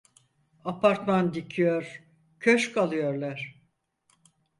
Apartman 0.65 1.33
dikiyor, 1.33 2.01
köşk 2.39 2.77
alıyorlar. 2.77 3.61